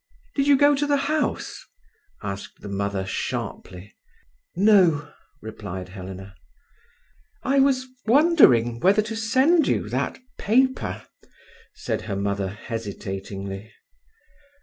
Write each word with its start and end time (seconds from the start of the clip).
"Did 0.33 0.47
you 0.47 0.57
go 0.57 0.73
to 0.73 0.87
the 0.87 0.97
house?" 0.97 1.63
asked 2.23 2.61
the 2.61 2.67
mother 2.67 3.05
sharply. 3.05 3.93
"No," 4.55 5.13
replied 5.43 5.89
Helena. 5.89 6.35
"I 7.43 7.59
was 7.59 7.85
wondering 8.07 8.79
whether 8.79 9.03
to 9.03 9.15
send 9.15 9.67
you 9.67 9.87
that 9.89 10.17
paper," 10.39 11.05
said 11.75 12.01
her 12.09 12.15
mother 12.15 12.49
hesitatingly. 12.49 13.71